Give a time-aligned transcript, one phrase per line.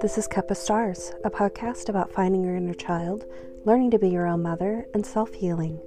[0.00, 3.26] This is Cup of Stars, a podcast about finding your inner child,
[3.66, 5.78] learning to be your own mother, and self healing.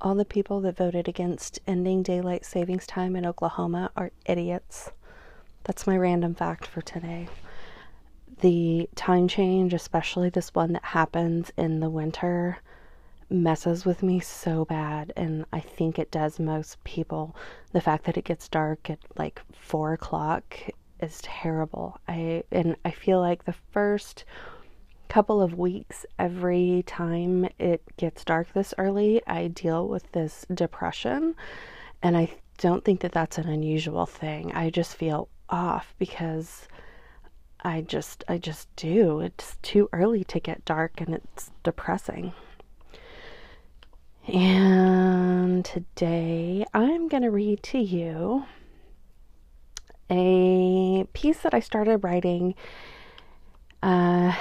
[0.00, 4.92] All the people that voted against ending daylight savings time in Oklahoma are idiots.
[5.64, 7.26] That's my random fact for today.
[8.42, 12.58] The time change, especially this one that happens in the winter,
[13.32, 15.12] messes with me so bad.
[15.16, 17.34] And I think it does most people.
[17.72, 20.56] The fact that it gets dark at like four o'clock
[21.00, 21.98] is terrible.
[22.06, 24.24] I and I feel like the first
[25.08, 31.34] couple of weeks, every time it gets dark this early, I deal with this depression.
[32.02, 34.52] And I don't think that that's an unusual thing.
[34.52, 36.66] I just feel off because
[37.60, 39.20] I just I just do.
[39.20, 42.32] It's too early to get dark and it's depressing.
[44.28, 48.44] And today I'm going to read to you
[50.08, 52.54] a piece that I started writing
[53.82, 54.32] uh,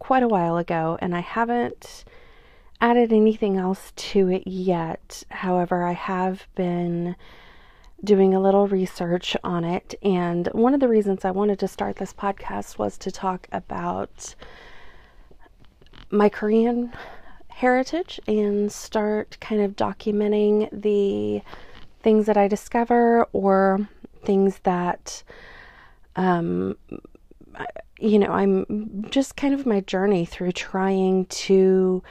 [0.00, 2.04] quite a while ago, and I haven't
[2.80, 5.22] added anything else to it yet.
[5.30, 7.14] However, I have been
[8.02, 11.96] doing a little research on it, and one of the reasons I wanted to start
[11.96, 14.34] this podcast was to talk about
[16.10, 16.92] my Korean
[17.62, 21.42] heritage and start kind of documenting the
[22.02, 23.88] things that I discover or
[24.24, 25.22] things that
[26.16, 26.76] um,
[28.02, 32.02] you know, I'm just kind of my journey through trying to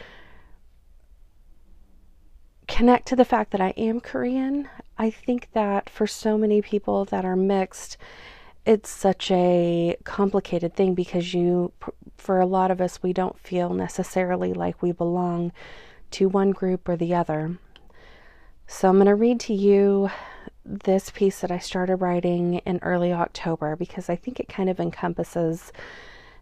[2.69, 4.69] connect to the fact that I am Korean.
[4.97, 7.97] I think that for so many people that are mixed,
[8.65, 11.73] it's such a complicated thing because you,
[12.21, 15.51] for a lot of us, we don't feel necessarily like we belong
[16.11, 17.57] to one group or the other.
[18.67, 20.09] So I'm going to read to you
[20.63, 24.79] this piece that I started writing in early October because I think it kind of
[24.79, 25.71] encompasses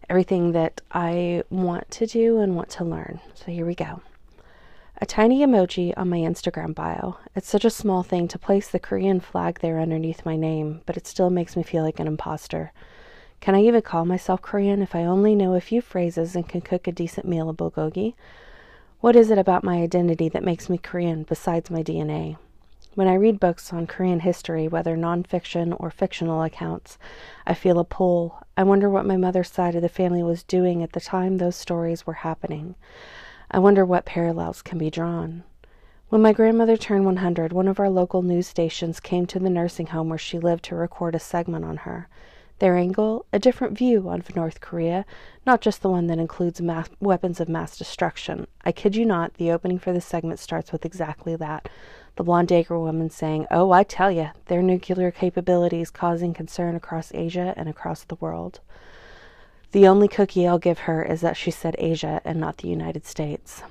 [0.08, 3.20] everything that I want to do and want to learn.
[3.34, 4.02] So here we go.
[4.98, 7.16] A tiny emoji on my Instagram bio.
[7.34, 10.98] It's such a small thing to place the Korean flag there underneath my name, but
[10.98, 12.72] it still makes me feel like an imposter.
[13.40, 16.60] Can I even call myself Korean if I only know a few phrases and can
[16.60, 18.14] cook a decent meal of bulgogi?
[19.00, 22.36] What is it about my identity that makes me Korean besides my DNA?
[22.94, 26.98] When I read books on Korean history, whether nonfiction or fictional accounts,
[27.46, 28.42] I feel a pull.
[28.58, 31.56] I wonder what my mother's side of the family was doing at the time those
[31.56, 32.74] stories were happening.
[33.50, 35.44] I wonder what parallels can be drawn.
[36.10, 39.86] When my grandmother turned 100, one of our local news stations came to the nursing
[39.86, 42.06] home where she lived to record a segment on her.
[42.60, 45.06] Their angle, a different view on North Korea,
[45.46, 48.46] not just the one that includes mass, weapons of mass destruction.
[48.64, 51.70] I kid you not, the opening for this segment starts with exactly that
[52.16, 57.14] the blonde Blondager woman saying, Oh, I tell you, their nuclear capabilities causing concern across
[57.14, 58.60] Asia and across the world.
[59.72, 63.06] The only cookie I'll give her is that she said Asia and not the United
[63.06, 63.62] States.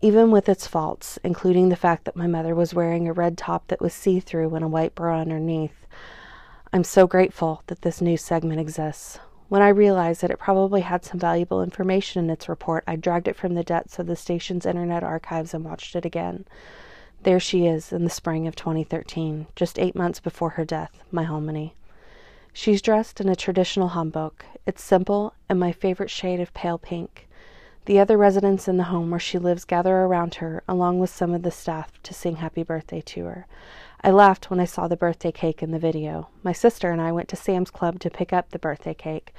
[0.00, 3.68] Even with its faults, including the fact that my mother was wearing a red top
[3.68, 5.86] that was see through and a white bra underneath,
[6.74, 9.20] I'm so grateful that this new segment exists.
[9.48, 13.28] When I realized that it probably had some valuable information in its report, I dragged
[13.28, 16.46] it from the depths of the station's internet archives and watched it again.
[17.22, 21.24] There she is in the spring of 2013, just eight months before her death, my
[21.24, 21.74] Halmoni.
[22.52, 24.42] She's dressed in a traditional hanbok.
[24.66, 27.28] It's simple and my favorite shade of pale pink.
[27.84, 31.34] The other residents in the home where she lives gather around her, along with some
[31.34, 33.46] of the staff, to sing happy birthday to her.
[34.04, 36.28] I laughed when I saw the birthday cake in the video.
[36.42, 39.32] My sister and I went to Sam's Club to pick up the birthday cake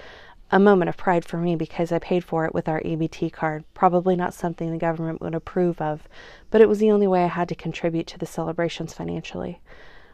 [0.50, 3.64] a moment of pride for me because I paid for it with our EBT card.
[3.76, 6.10] Probably not something the government would approve of,
[6.50, 9.62] but it was the only way I had to contribute to the celebrations financially.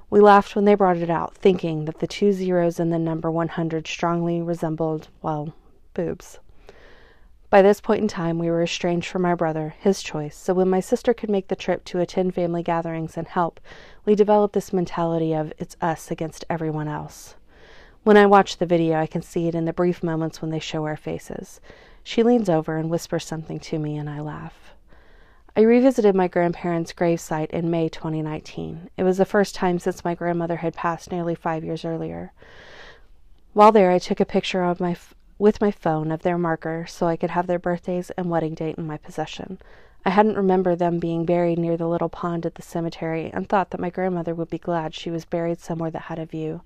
[0.10, 3.32] We laughed when they brought it out, thinking that the two zeros in the number
[3.32, 5.54] 100 strongly resembled, well,
[5.94, 6.40] boobs.
[7.52, 10.70] By this point in time, we were estranged from our brother, his choice, so when
[10.70, 13.60] my sister could make the trip to attend family gatherings and help,
[14.06, 17.36] we developed this mentality of it's us against everyone else.
[18.04, 20.60] When I watch the video, I can see it in the brief moments when they
[20.60, 21.60] show our faces.
[22.06, 24.74] She leans over and whispers something to me, and I laugh.
[25.54, 28.90] I revisited my grandparents' gravesite in May 2019.
[28.96, 32.32] It was the first time since my grandmother had passed nearly five years earlier.
[33.52, 34.96] While there, I took a picture of my
[35.42, 38.76] with my phone of their marker so I could have their birthdays and wedding date
[38.78, 39.58] in my possession.
[40.06, 43.72] I hadn't remembered them being buried near the little pond at the cemetery and thought
[43.72, 46.62] that my grandmother would be glad she was buried somewhere that had a view.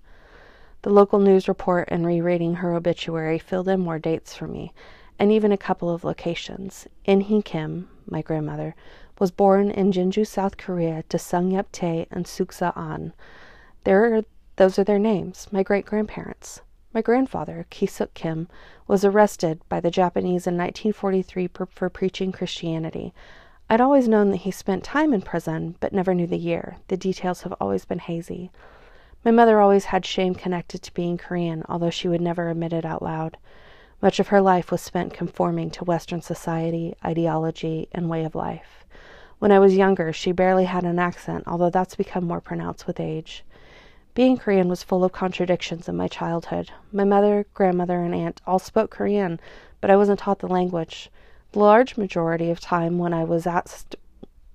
[0.81, 4.74] The local news report and rereading her obituary filled in more dates for me,
[5.18, 6.86] and even a couple of locations.
[7.06, 8.75] In Kim, my grandmother,
[9.19, 13.13] was born in Jinju, South Korea to Sung Yep Tae and Suksa An.
[13.86, 14.25] There,
[14.57, 16.60] those are their names, my great grandparents.
[16.96, 18.48] My grandfather, Kisuk Kim,
[18.88, 23.14] was arrested by the Japanese in 1943 for, for preaching Christianity.
[23.70, 26.78] I'd always known that he spent time in prison, but never knew the year.
[26.88, 28.50] The details have always been hazy.
[29.26, 32.86] My mother always had shame connected to being Korean, although she would never admit it
[32.86, 33.36] out loud.
[34.02, 38.86] Much of her life was spent conforming to Western society, ideology, and way of life.
[39.40, 43.02] When I was younger, she barely had an accent, although that's become more pronounced with
[43.02, 43.44] age.
[44.16, 46.72] Being Korean was full of contradictions in my childhood.
[46.94, 49.42] My mother, grandmother, and aunt all spoke Korean,
[49.82, 51.12] but I wasn't taught the language.
[51.52, 53.98] The large majority of time when I was asked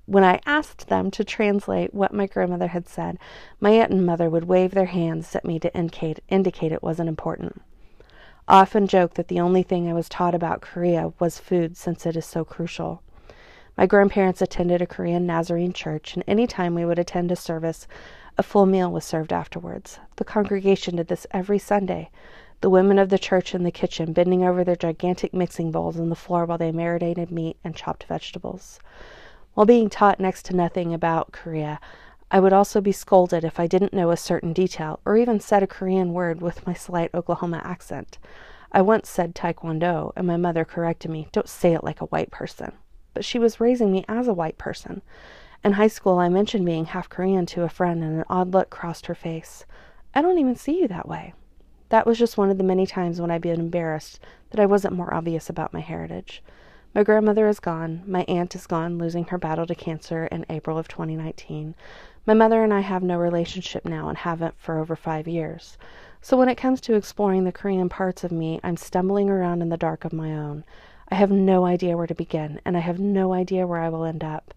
[0.06, 3.18] when I asked them to translate what my grandmother had said,
[3.60, 7.10] my aunt and mother would wave their hands at me to indicate, indicate it wasn't
[7.10, 7.60] important.
[8.48, 12.06] I often joke that the only thing I was taught about Korea was food since
[12.06, 13.02] it is so crucial.
[13.76, 17.86] My grandparents attended a Korean Nazarene church, and any time we would attend a service,
[18.38, 19.98] a full meal was served afterwards.
[20.16, 22.10] The congregation did this every Sunday
[22.60, 26.10] the women of the church in the kitchen bending over their gigantic mixing bowls on
[26.10, 28.78] the floor while they marinated meat and chopped vegetables.
[29.54, 31.80] While being taught next to nothing about Korea,
[32.30, 35.62] I would also be scolded if I didn't know a certain detail or even said
[35.62, 38.18] a Korean word with my slight Oklahoma accent.
[38.72, 42.30] I once said Taekwondo, and my mother corrected me, Don't say it like a white
[42.30, 42.72] person.
[43.14, 45.02] But she was raising me as a white person.
[45.62, 48.70] In high school, I mentioned being half Korean to a friend, and an odd look
[48.70, 49.66] crossed her face.
[50.14, 51.34] I don't even see you that way.
[51.90, 54.20] That was just one of the many times when I'd been embarrassed
[54.50, 56.42] that I wasn't more obvious about my heritage.
[56.94, 58.02] My grandmother is gone.
[58.06, 61.74] My aunt is gone, losing her battle to cancer in April of 2019.
[62.24, 65.76] My mother and I have no relationship now and haven't for over five years.
[66.22, 69.68] So when it comes to exploring the Korean parts of me, I'm stumbling around in
[69.68, 70.64] the dark of my own.
[71.10, 74.04] I have no idea where to begin, and I have no idea where I will
[74.04, 74.54] end up.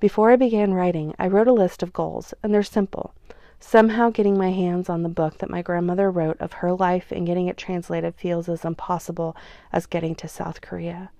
[0.00, 3.12] Before I began writing, I wrote a list of goals, and they're simple.
[3.58, 7.26] Somehow getting my hands on the book that my grandmother wrote of her life and
[7.26, 9.36] getting it translated feels as impossible
[9.74, 11.10] as getting to South Korea.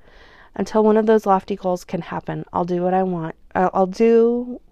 [0.55, 3.35] Until one of those lofty goals can happen, I'll do what I want.
[3.55, 4.62] I'll, do,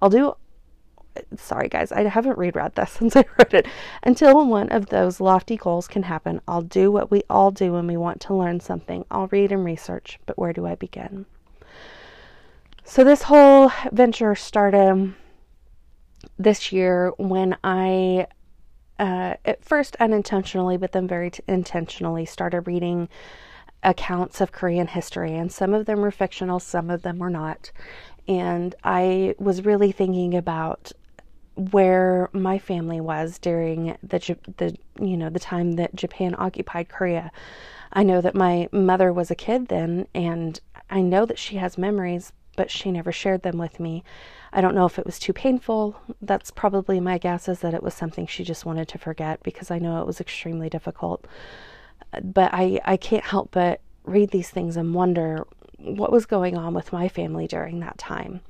[0.00, 0.34] I'll do.
[1.36, 3.66] Sorry, guys, I haven't reread this since I wrote it.
[4.02, 7.86] Until one of those lofty goals can happen, I'll do what we all do when
[7.86, 9.04] we want to learn something.
[9.10, 11.26] I'll read and research, but where do I begin?
[12.90, 15.14] So, this whole venture started
[16.38, 18.28] this year when I,
[18.98, 23.10] uh, at first unintentionally, but then very t- intentionally, started reading
[23.82, 27.72] accounts of Korean history, and some of them were fictional, some of them were not.
[28.26, 30.90] And I was really thinking about
[31.56, 37.32] where my family was during the the you know the time that Japan occupied Korea.
[37.92, 40.58] I know that my mother was a kid then, and
[40.88, 44.02] I know that she has memories, but she never shared them with me.
[44.52, 45.94] I don't know if it was too painful.
[46.20, 49.70] That's probably my guess is that it was something she just wanted to forget because
[49.70, 51.24] I know it was extremely difficult.
[52.20, 55.46] But I, I can't help but read these things and wonder
[55.78, 58.40] what was going on with my family during that time.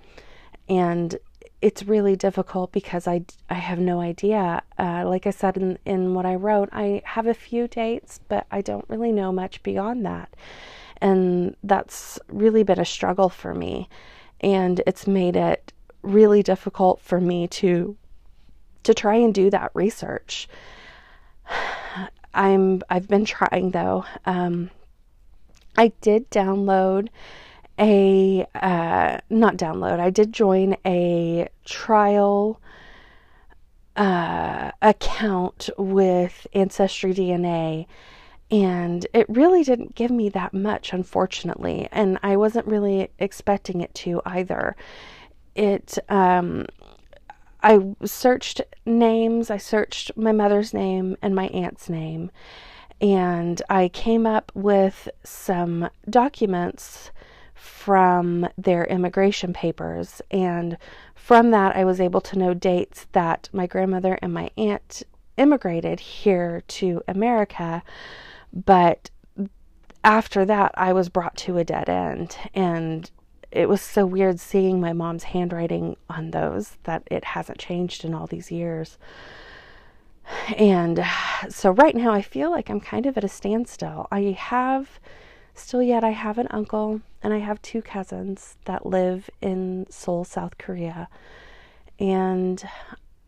[0.71, 1.19] And
[1.61, 4.63] it's really difficult because I, I have no idea.
[4.79, 8.47] Uh, like I said in, in what I wrote, I have a few dates, but
[8.51, 10.35] I don't really know much beyond that.
[11.01, 13.89] And that's really been a struggle for me.
[14.41, 17.97] And it's made it really difficult for me to
[18.85, 20.49] to try and do that research.
[22.35, 24.05] I'm I've been trying though.
[24.25, 24.71] Um,
[25.77, 27.09] I did download
[27.79, 30.01] a uh, not download.
[30.01, 32.61] I did join a trial
[33.97, 37.87] uh, account with Ancestry DNA,
[38.51, 41.89] and it really didn't give me that much, unfortunately.
[41.93, 44.77] And I wasn't really expecting it to either
[45.55, 46.67] it um,
[47.63, 49.51] I searched names.
[49.51, 52.31] I searched my mother's name and my aunt's name,
[53.01, 57.11] and I came up with some documents
[57.55, 60.23] from their immigration papers.
[60.31, 60.79] And
[61.17, 65.03] from that, I was able to know dates that my grandmother and my aunt
[65.37, 67.83] immigrated here to America.
[68.53, 69.11] But
[70.05, 72.37] after that, I was brought to a dead end.
[72.55, 73.11] And
[73.51, 78.15] it was so weird seeing my mom's handwriting on those that it hasn't changed in
[78.15, 78.99] all these years.
[80.57, 81.05] And
[81.49, 84.07] so right now I feel like I'm kind of at a standstill.
[84.11, 85.01] I have
[85.55, 90.25] still yet I have an uncle and I have two cousins that live in Seoul,
[90.25, 91.09] South Korea.
[91.99, 92.63] And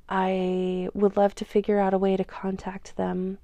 [0.08, 3.38] I would love to figure out a way to contact them.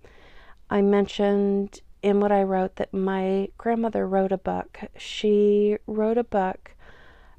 [0.68, 4.80] I mentioned in what I wrote that my grandmother wrote a book.
[4.96, 6.72] She wrote a book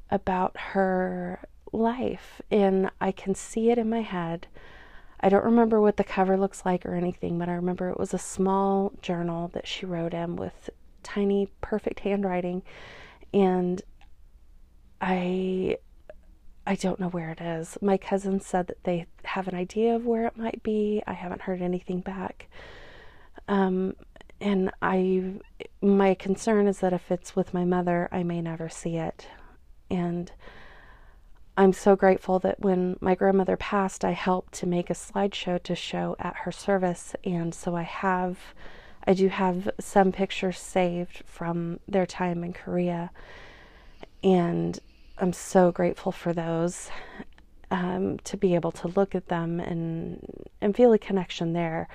[0.10, 1.40] about her
[1.72, 4.48] life, and I can see it in my head.
[5.20, 8.14] I don't remember what the cover looks like or anything, but I remember it was
[8.14, 10.70] a small journal that she wrote in with
[11.04, 12.62] tiny, perfect handwriting.
[13.34, 13.82] And
[15.02, 15.78] I
[16.66, 17.78] I don't know where it is.
[17.82, 21.02] My cousin said that they have an idea of where it might be.
[21.08, 22.50] I haven't heard anything back.
[23.48, 23.96] Um,
[24.40, 25.40] and I
[25.82, 29.28] my concern is that if it's with my mother, I may never see it.
[29.90, 30.32] And
[31.56, 35.76] I'm so grateful that when my grandmother passed, I helped to make a slideshow to
[35.76, 37.16] show at her service.
[37.24, 38.38] And so I have,
[39.06, 43.12] I do have some pictures saved from their time in Korea.
[44.24, 44.80] And
[45.18, 46.92] I'm so grateful for those
[47.72, 51.88] um, to be able to look at them and, and feel a connection there.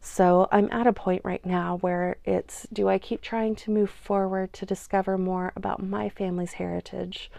[0.00, 3.90] So I'm at a point right now where it's do I keep trying to move
[3.90, 7.30] forward to discover more about my family's heritage?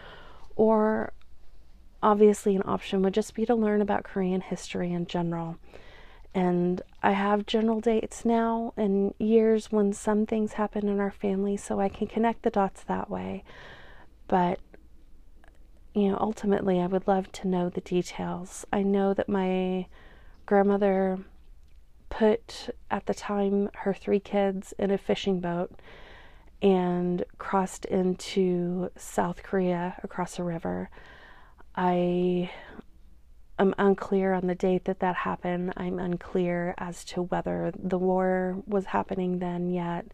[0.56, 1.12] Or
[2.04, 5.58] obviously, an option would just be to learn about Korean history in general.
[6.34, 11.58] And I have general dates now and years when some things happen in our family,
[11.58, 13.44] so I can connect the dots that way.
[14.28, 14.60] But,
[15.94, 18.66] you know, ultimately, I would love to know the details.
[18.72, 19.88] I know that my
[20.46, 21.20] grandmother
[22.12, 25.72] put, at the time, her three kids in a fishing boat
[26.62, 30.92] and crossed into South Korea across a river.
[31.74, 32.52] I
[33.58, 35.74] am unclear on the date that that happened.
[35.78, 40.06] I'm unclear as to whether the war was happening then yet.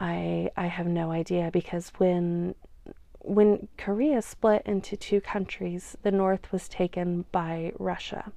[0.00, 2.56] I I have no idea because when
[3.20, 8.32] when Korea split into two countries, the north was taken by Russia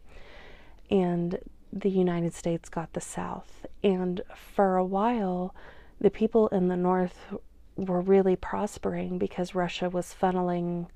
[0.89, 1.39] and
[1.71, 3.65] the United States got the south.
[3.83, 5.53] And for a while,
[5.99, 7.33] the people in the north
[7.75, 10.87] were really prospering because Russia was funneling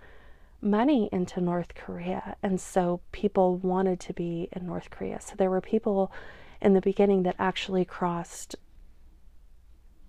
[0.62, 2.36] money into North Korea.
[2.44, 5.20] And so people wanted to be in North Korea.
[5.20, 6.12] So there were people
[6.62, 8.56] in the beginning that actually crossed,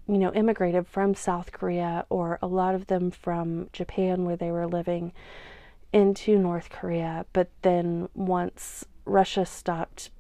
[0.07, 4.51] you know, immigrated from South Korea or a lot of them from Japan where they
[4.51, 5.13] were living
[5.93, 7.25] into North Korea.
[7.33, 10.11] But then once Russia stopped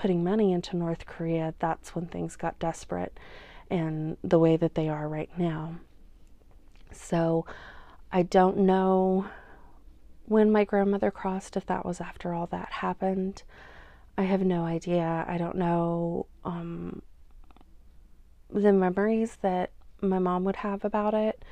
[0.00, 3.20] putting money into North Korea, that's when things got desperate
[3.70, 5.74] and the way that they are right now.
[6.90, 7.44] So
[8.10, 9.26] I don't know
[10.24, 13.42] when my grandmother crossed, if that was after all that happened.
[14.16, 15.26] I have no idea.
[15.28, 17.02] I don't know um,
[18.48, 21.44] the memories that my mom would have about it,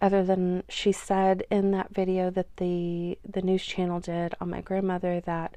[0.00, 4.60] other than she said in that video that the the news channel did on my
[4.60, 5.56] grandmother that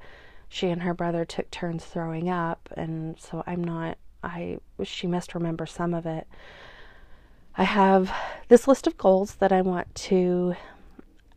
[0.49, 3.97] she and her brother took turns throwing up, and so I'm not.
[4.23, 6.27] I she must remember some of it.
[7.55, 8.11] I have
[8.47, 10.55] this list of goals that I want to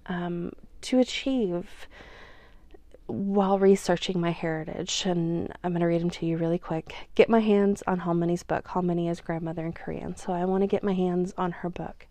[0.06, 0.52] um,
[0.82, 1.86] to achieve
[3.06, 5.04] while researching my heritage.
[5.04, 6.94] And I'm going to read them to you really quick.
[7.14, 8.66] Get my hands on Halmoni's book.
[8.68, 10.16] Halmoni is grandmother in Korean.
[10.16, 12.06] So I want to get my hands on her book,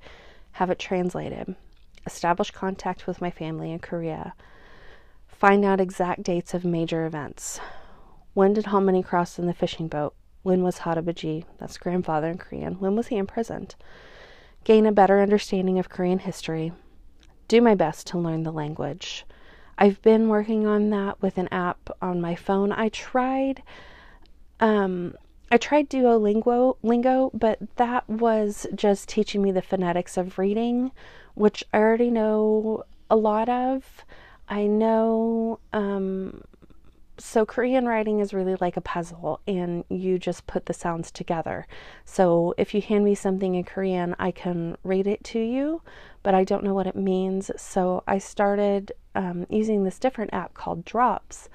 [0.54, 1.56] have it translated,
[2.06, 4.34] establish contact with my family in Korea,
[5.42, 7.60] find out exact dates of major events.
[8.36, 10.14] When did Halmoni cross in the fishing boat?
[10.44, 13.74] When was Harabaji, that's grandfather in Korean, when was he imprisoned?
[14.66, 16.74] Gain a better understanding of Korean history,
[17.48, 19.26] do my best to learn the language.
[19.80, 22.72] I've been working on that with an app on my phone.
[22.72, 23.64] I tried
[24.60, 25.16] um
[25.50, 30.92] I tried Duolingo, lingo, but that was just teaching me the phonetics of reading,
[31.34, 34.06] which I already know a lot of.
[34.52, 36.44] I know um,
[37.18, 41.68] so Korean writing is really like a puzzle and you just put the sounds together.
[42.04, 45.82] So if you hand me something in Korean, I can read it to you,
[46.22, 47.50] but I don't know what it means.
[47.56, 51.48] So I started um, using this different app called Drops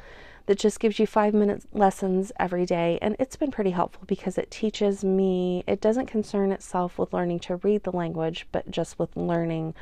[0.46, 2.98] that just gives you five minute lessons every day.
[3.02, 7.40] And it's been pretty helpful because it teaches me, it doesn't concern itself with learning
[7.40, 9.74] to read the language, but just with learning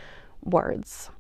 [0.43, 1.11] words.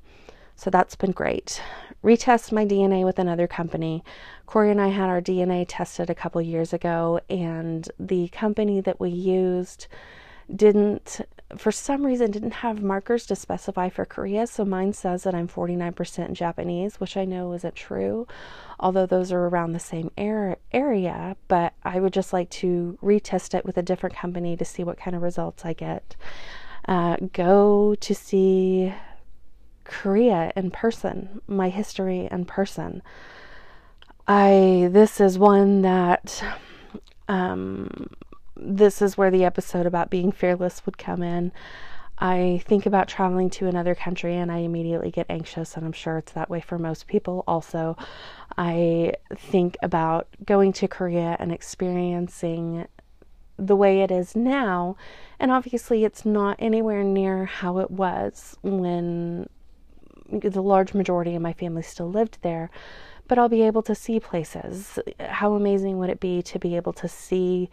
[0.56, 1.60] So that's been great.
[2.02, 4.04] Retest my DNA with another company.
[4.46, 9.00] Corey and I had our DNA tested a couple years ago, and the company that
[9.00, 9.86] we used
[10.54, 11.22] didn't,
[11.56, 14.46] for some reason, didn't have markers to specify for Korea.
[14.46, 18.26] So mine says that I'm 49% Japanese, which I know isn't true,
[18.78, 21.36] although those are around the same area.
[21.48, 24.98] But I would just like to retest it with a different company to see what
[24.98, 26.16] kind of results I get.
[26.86, 28.92] Uh, go to see
[29.84, 33.02] Korea in person, my history in person.
[34.26, 36.42] I this is one that
[37.28, 38.08] um,
[38.56, 41.52] this is where the episode about being fearless would come in.
[42.18, 46.18] I think about traveling to another country and I immediately get anxious, and I'm sure
[46.18, 47.42] it's that way for most people.
[47.46, 47.96] Also,
[48.56, 52.86] I think about going to Korea and experiencing
[53.58, 54.96] the way it is now,
[55.38, 59.48] and obviously, it's not anywhere near how it was when
[60.30, 62.70] the large majority of my family still lived there.
[63.26, 64.98] But I'll be able to see places.
[65.18, 67.70] How amazing would it be to be able to see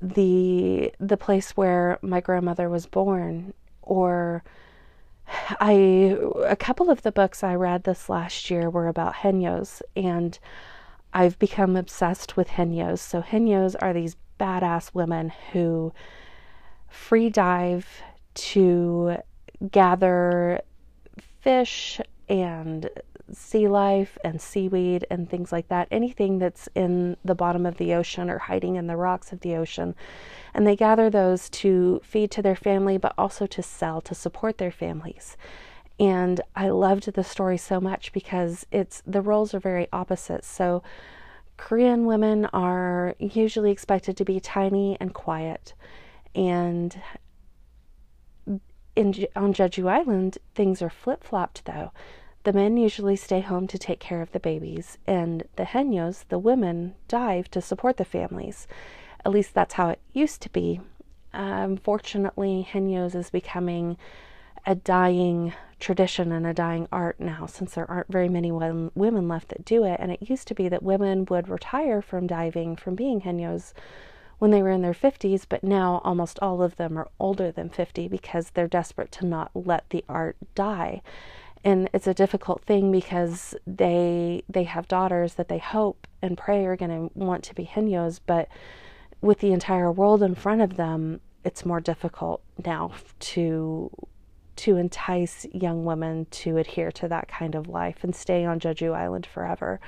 [0.00, 4.44] the the place where my grandmother was born or
[5.60, 10.38] I a couple of the books I read this last year were about haenyeos and
[11.12, 12.98] I've become obsessed with haenyeos.
[12.98, 15.92] So haenyeos are these badass women who
[16.88, 18.02] free dive
[18.34, 19.16] to
[19.70, 20.60] gather
[21.40, 22.90] fish and
[23.32, 27.92] sea life and seaweed and things like that, anything that's in the bottom of the
[27.94, 29.94] ocean or hiding in the rocks of the ocean.
[30.54, 34.58] And they gather those to feed to their family, but also to sell to support
[34.58, 35.36] their families.
[36.00, 40.44] And I loved the story so much because it's the roles are very opposite.
[40.44, 40.82] So
[41.56, 45.74] Korean women are usually expected to be tiny and quiet.
[46.34, 46.96] And
[48.98, 51.92] in, on Jeju Island, things are flip flopped though.
[52.42, 56.38] The men usually stay home to take care of the babies, and the haenyeos, the
[56.38, 58.66] women, dive to support the families.
[59.24, 60.80] At least that's how it used to be.
[61.32, 63.96] Um, Unfortunately, haenyeos is becoming
[64.66, 69.48] a dying tradition and a dying art now since there aren't very many women left
[69.50, 70.00] that do it.
[70.00, 73.72] And it used to be that women would retire from diving, from being haenyeos
[74.38, 77.68] when they were in their 50s, but now almost all of them are older than
[77.68, 81.02] 50 because they're desperate to not let the art die.
[81.64, 86.64] And it's a difficult thing because they they have daughters that they hope and pray
[86.64, 88.48] are going to want to be haenyeos but
[89.20, 93.90] with the entire world in front of them it's more difficult now to
[94.58, 98.92] to entice young women to adhere to that kind of life and stay on Jeju
[98.92, 99.78] Island forever.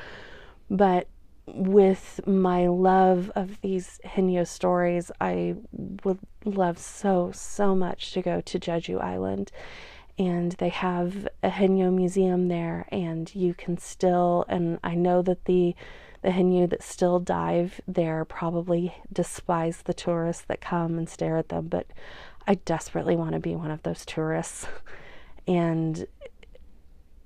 [0.71, 1.09] But
[1.55, 5.57] with my love of these haenyeo stories I
[6.05, 9.53] would love so so much to go to Jeju Island.
[10.19, 15.45] And they have a haenyeo museum there and you can still and I know that
[15.47, 15.75] the
[16.23, 21.49] the haenyeo that still dive there probably despise the tourists that come and stare at
[21.49, 21.87] them but
[22.47, 24.67] I desperately want to be one of those tourists.
[25.49, 26.07] And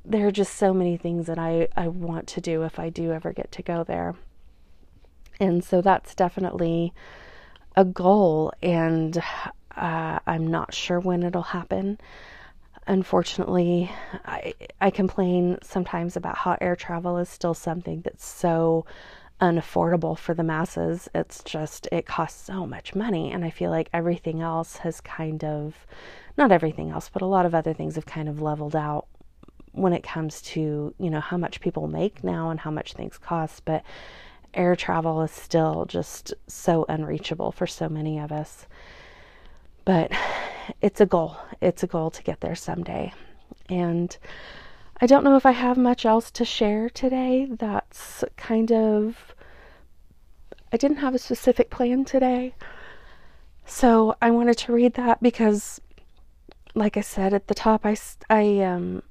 [0.04, 3.12] there are just so many things that I, I want to do if I do
[3.12, 4.14] ever get to go there.
[5.40, 6.92] And so that's definitely
[7.76, 9.20] a goal, and
[9.76, 11.98] uh, I'm not sure when it'll happen
[12.86, 13.90] unfortunately,
[14.24, 18.84] I, I complain sometimes about how air travel is still something that's so
[19.40, 21.08] unaffordable for the masses.
[21.14, 23.32] It's just, it costs so much money.
[23.32, 25.86] And I feel like everything else has kind of,
[26.36, 29.06] not everything else, but a lot of other things have kind of leveled out
[29.74, 33.18] when it comes to, you know, how much people make now and how much things
[33.18, 33.64] cost.
[33.64, 33.82] But
[34.54, 38.66] air travel is still just so unreachable for so many of us.
[39.84, 40.12] But
[40.80, 41.36] it's a goal.
[41.60, 43.12] It's a goal to get there someday.
[43.68, 44.16] And
[45.00, 47.48] I don't know if I have much else to share today.
[47.50, 49.34] That's kind of.
[50.72, 52.54] I didn't have a specific plan today.
[53.66, 55.80] So I wanted to read that because,
[56.74, 57.96] like I said at the top, I,
[58.28, 59.02] I um,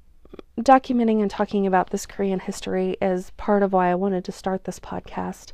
[0.58, 4.64] documenting and talking about this Korean history is part of why I wanted to start
[4.64, 5.52] this podcast.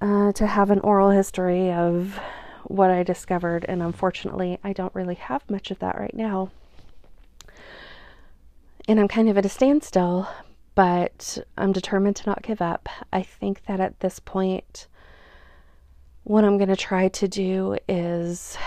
[0.00, 2.18] Uh, to have an oral history of
[2.64, 6.50] what I discovered, and unfortunately, I don't really have much of that right now.
[8.86, 10.28] And I'm kind of at a standstill,
[10.74, 12.88] but I'm determined to not give up.
[13.12, 14.88] I think that at this point,
[16.24, 18.58] what I'm going to try to do is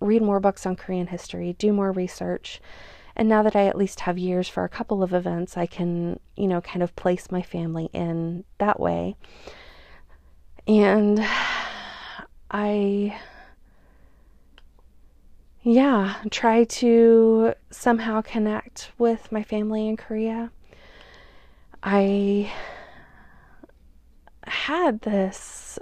[0.00, 2.60] read more books on Korean history, do more research.
[3.16, 6.20] And now that I at least have years for a couple of events, I can,
[6.36, 9.16] you know, kind of place my family in that way.
[10.66, 11.18] And
[12.50, 13.18] I,
[15.62, 20.50] yeah, try to somehow connect with my family in Korea.
[21.82, 22.52] I
[24.46, 25.78] had this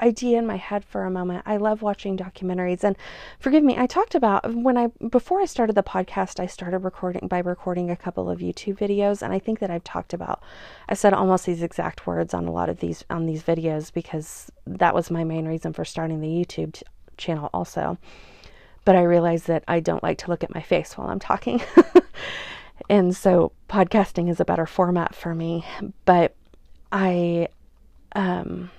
[0.00, 1.42] idea in my head for a moment.
[1.46, 2.96] I love watching documentaries and
[3.38, 7.28] forgive me, I talked about when I before I started the podcast, I started recording
[7.28, 10.42] by recording a couple of YouTube videos and I think that I've talked about
[10.88, 14.50] I said almost these exact words on a lot of these on these videos because
[14.66, 16.82] that was my main reason for starting the YouTube t-
[17.16, 17.98] channel also.
[18.84, 21.62] But I realized that I don't like to look at my face while I'm talking.
[22.90, 25.64] and so podcasting is a better format for me,
[26.04, 26.34] but
[26.90, 27.48] I
[28.16, 28.70] um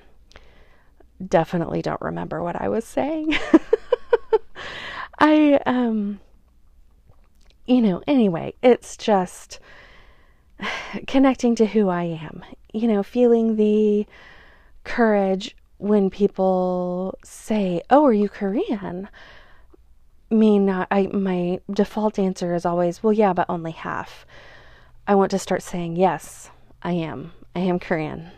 [1.27, 3.37] definitely don't remember what I was saying.
[5.19, 6.19] I, um,
[7.65, 9.59] you know, anyway, it's just
[11.07, 14.05] connecting to who I am, you know, feeling the
[14.83, 19.09] courage when people say, "Oh, are you Korean?"
[20.29, 24.25] mean I my default answer is always, "Well, yeah, but only half."
[25.07, 26.51] I want to start saying, "Yes,
[26.83, 27.33] I am.
[27.55, 28.31] I am Korean."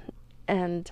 [0.48, 0.92] And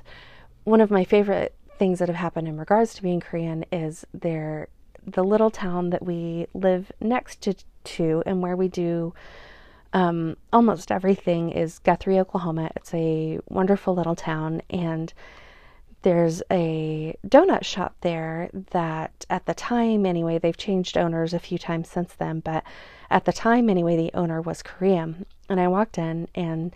[0.64, 4.68] one of my favorite things that have happened in regards to being Korean is there
[5.04, 9.16] the little town that we live next to, to and where we do
[9.92, 12.70] um, almost everything is Guthrie, Oklahoma.
[12.76, 15.12] It's a wonderful little town, and
[16.04, 21.58] there's a donut shop there that, at the time anyway, they've changed owners a few
[21.58, 22.64] times since then, but
[23.10, 25.26] at the time anyway, the owner was Korean.
[25.50, 26.76] And I walked in, and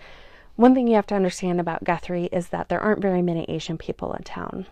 [0.56, 3.78] one thing you have to understand about Guthrie is that there aren't very many Asian
[3.78, 4.66] people in town.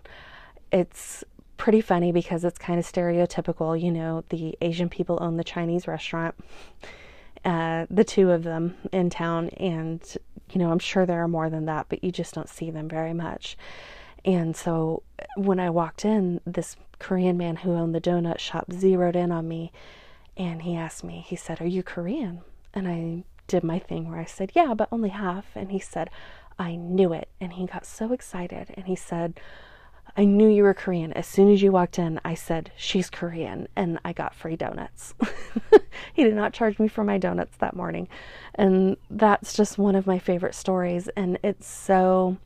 [0.71, 1.23] It's
[1.57, 3.79] pretty funny because it's kind of stereotypical.
[3.79, 6.35] You know, the Asian people own the Chinese restaurant,
[7.45, 10.01] uh, the two of them in town, and
[10.51, 12.87] you know, I'm sure there are more than that, but you just don't see them
[12.87, 13.57] very much.
[14.25, 15.03] And so
[15.35, 19.47] when I walked in, this Korean man who owned the donut shop zeroed in on
[19.47, 19.71] me
[20.37, 22.41] and he asked me, he said, Are you Korean?
[22.73, 25.45] And I did my thing where I said, Yeah, but only half.
[25.55, 26.09] And he said,
[26.57, 27.29] I knew it.
[27.41, 29.39] And he got so excited and he said,
[30.15, 31.11] I knew you were Korean.
[31.13, 33.67] As soon as you walked in, I said, She's Korean.
[33.75, 35.13] And I got free donuts.
[36.13, 38.07] he did not charge me for my donuts that morning.
[38.55, 41.09] And that's just one of my favorite stories.
[41.15, 42.37] And it's so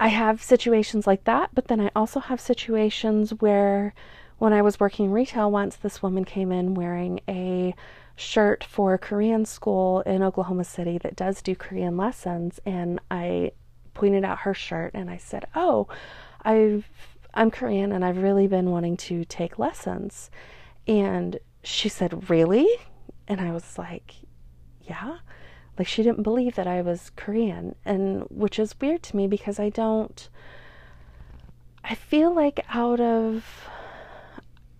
[0.00, 3.94] I have situations like that, but then I also have situations where
[4.38, 7.74] when I was working retail once, this woman came in wearing a
[8.20, 12.60] shirt for a Korean school in Oklahoma City that does do Korean lessons.
[12.66, 13.52] And I
[13.94, 15.88] pointed out her shirt and I said, Oh,
[16.42, 16.86] I've,
[17.34, 20.30] I'm Korean and I've really been wanting to take lessons.
[20.86, 22.68] And she said, Really?
[23.26, 24.14] And I was like,
[24.82, 25.18] Yeah.
[25.78, 29.58] Like she didn't believe that I was Korean, and which is weird to me because
[29.58, 30.28] I don't.
[31.82, 33.46] I feel like out of.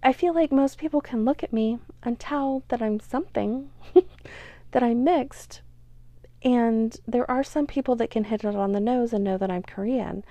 [0.02, 3.70] I feel like most people can look at me and tell that I'm something,
[4.70, 5.60] that I'm mixed.
[6.42, 9.50] And there are some people that can hit it on the nose and know that
[9.50, 10.24] I'm Korean.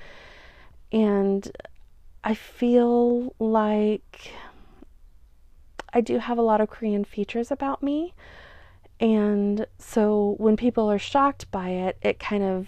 [0.91, 1.51] And
[2.23, 4.31] I feel like
[5.93, 8.13] I do have a lot of Korean features about me,
[8.99, 12.67] and so when people are shocked by it, it kind of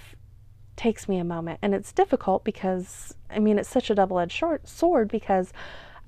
[0.78, 1.60] takes me a moment.
[1.62, 5.52] And it's difficult because, I mean, it's such a double edged sword because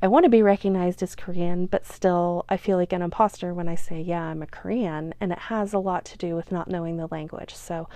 [0.04, 3.70] I want to be recognized as Korean, but still I feel like an imposter when
[3.70, 5.14] I say, yeah, I'm a Korean.
[5.22, 7.56] And it has a lot to do with not knowing the language.
[7.56, 7.88] So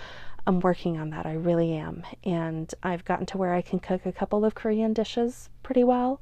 [0.47, 1.25] I'm working on that.
[1.25, 2.05] I really am.
[2.23, 6.21] And I've gotten to where I can cook a couple of Korean dishes pretty well.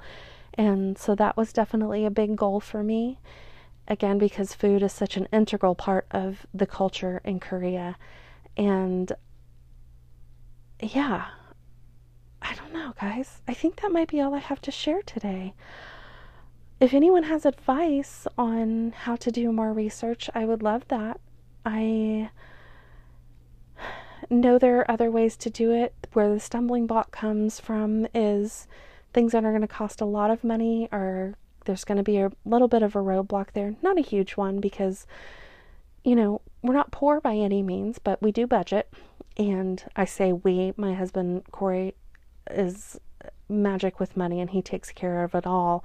[0.56, 3.20] And so that was definitely a big goal for me
[3.88, 7.96] again because food is such an integral part of the culture in Korea.
[8.58, 9.12] And
[10.82, 11.26] yeah,
[12.48, 13.42] I don't know, guys.
[13.48, 15.56] I think that might be all I have to share today.
[16.80, 21.20] If anyone has advice on how to do more research, I would love that.
[21.66, 22.30] I
[24.30, 25.96] know there are other ways to do it.
[26.14, 28.68] Where the stumbling block comes from is
[29.12, 32.18] things that are going to cost a lot of money or there's going to be
[32.18, 33.76] a little bit of a roadblock there.
[33.82, 35.08] Not a huge one because,
[36.04, 38.94] you know, we're not poor by any means, but we do budget.
[39.36, 41.96] And I say we, my husband Corey
[42.52, 43.00] is
[43.50, 45.84] magic with money and he takes care of it all.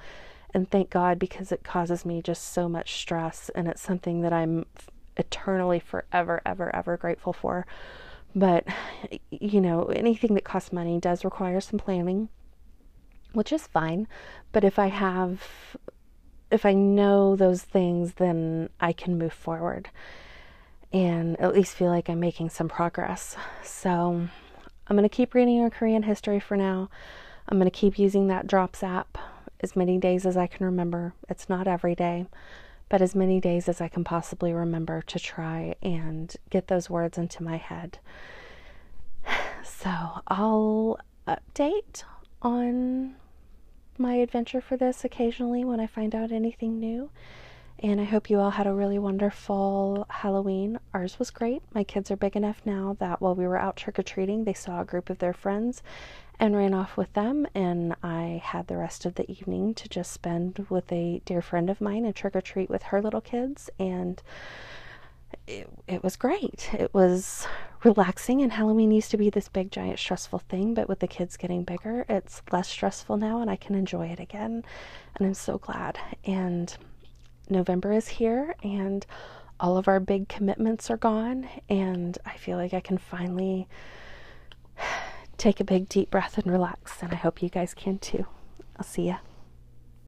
[0.53, 4.33] And thank God because it causes me just so much stress and it's something that
[4.33, 4.67] I'm
[5.17, 7.67] eternally forever, ever, ever grateful for.
[8.35, 8.65] But,
[9.31, 12.29] you know, anything that costs money does require some planning
[13.33, 14.07] which is fine.
[14.53, 15.77] But if I have,
[16.51, 19.91] if I know those things, then I can move forward
[20.93, 23.37] and at least feel like I'm making some progress.
[23.63, 24.29] So
[24.91, 26.91] I'm going to keep reading our Korean history for now.
[27.49, 29.17] I'm going to keep using that Drops app
[29.61, 31.15] as many days as I can remember.
[31.29, 32.27] It's not every day,
[32.89, 37.17] but as many days as I can possibly remember to try and get those words
[37.17, 37.99] into my head.
[39.63, 39.91] So
[40.29, 42.03] I'll update
[42.43, 43.15] on
[43.97, 47.11] my adventure for this occasionally when I find out anything new.
[47.83, 50.79] And I hope you all had a really wonderful Halloween.
[50.93, 51.63] Ours was great.
[51.73, 54.53] My kids are big enough now that while we were out trick or treating, they
[54.53, 55.83] saw a group of their friends
[56.39, 57.47] and ran off with them.
[57.55, 61.71] And I had the rest of the evening to just spend with a dear friend
[61.71, 63.71] of mine and trick or treat with her little kids.
[63.79, 64.23] And
[65.47, 66.69] it, it was great.
[66.75, 67.47] It was
[67.83, 68.43] relaxing.
[68.43, 71.65] And Halloween used to be this big, giant, stressful thing, but with the kids getting
[71.65, 74.65] bigger, it's less stressful now and I can enjoy it again.
[75.17, 75.99] And I'm so glad.
[76.27, 76.77] And
[77.51, 79.05] November is here and
[79.59, 81.49] all of our big commitments are gone.
[81.69, 83.69] And I feel like I can finally
[85.37, 87.03] take a big, deep breath and relax.
[87.03, 88.27] And I hope you guys can too.
[88.77, 89.19] I'll see ya.